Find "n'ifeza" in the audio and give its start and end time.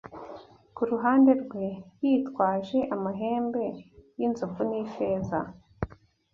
4.69-5.39